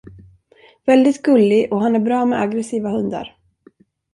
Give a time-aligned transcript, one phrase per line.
[0.85, 3.37] Väldigt gullig och han är bra med aggressiva hundar.